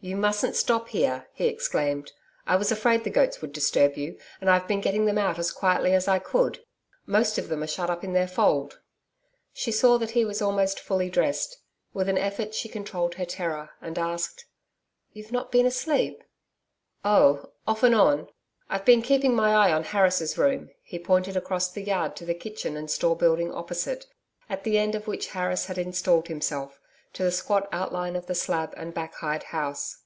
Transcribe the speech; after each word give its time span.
'You 0.00 0.14
mustn't 0.14 0.54
stop 0.54 0.90
here,' 0.90 1.26
he 1.32 1.46
exclaimed. 1.48 2.12
'I 2.46 2.54
was 2.54 2.70
afraid 2.70 3.02
the 3.02 3.10
goats 3.10 3.40
would 3.40 3.50
disturb 3.52 3.96
you, 3.96 4.16
and 4.40 4.48
I've 4.48 4.68
been 4.68 4.80
getting 4.80 5.06
them 5.06 5.18
out 5.18 5.40
as 5.40 5.50
quietly 5.50 5.92
as 5.92 6.06
I 6.06 6.20
could. 6.20 6.60
Most 7.04 7.36
of 7.36 7.48
them 7.48 7.64
are 7.64 7.66
shut 7.66 7.90
up 7.90 8.04
in 8.04 8.12
their 8.12 8.28
fold.' 8.28 8.78
She 9.52 9.72
saw 9.72 9.98
that 9.98 10.12
he 10.12 10.24
was 10.24 10.40
almost 10.40 10.78
fully 10.78 11.10
dressed. 11.10 11.58
With 11.92 12.08
an 12.08 12.16
effort 12.16 12.54
she 12.54 12.68
controlled 12.68 13.16
her 13.16 13.24
terror, 13.24 13.70
and 13.82 13.98
asked: 13.98 14.44
'You've 15.12 15.32
not 15.32 15.50
been 15.50 15.66
asleep.' 15.66 16.22
'Oh! 17.04 17.50
off 17.66 17.82
and 17.82 17.92
on. 17.96 18.28
I've 18.70 18.84
been 18.84 19.02
keeping 19.02 19.34
my 19.34 19.50
eye 19.52 19.72
on 19.72 19.82
Harris' 19.82 20.38
room,' 20.38 20.70
he 20.84 21.00
pointed 21.00 21.36
across 21.36 21.72
the 21.72 21.82
yard 21.82 22.14
to 22.18 22.24
the 22.24 22.34
kitchen 22.34 22.76
and 22.76 22.88
store 22.88 23.16
building 23.16 23.52
opposite 23.52 24.06
at 24.48 24.62
the 24.62 24.78
end 24.78 24.94
of 24.94 25.08
which 25.08 25.30
Harris 25.30 25.66
had 25.66 25.76
installed 25.76 26.28
himself 26.28 26.80
to 27.14 27.22
the 27.24 27.30
squat 27.32 27.66
outline 27.72 28.14
of 28.14 28.26
the 28.26 28.34
slab 28.34 28.74
and 28.76 28.92
back 28.92 29.14
hide 29.14 29.44
house. 29.44 30.02